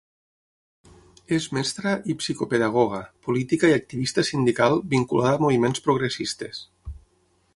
[1.37, 6.65] És mestra i psicopedagoga, política i activista sindical vinculada a moviments progressistes.